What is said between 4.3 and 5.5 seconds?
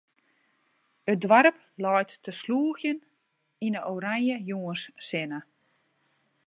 jûnssinne.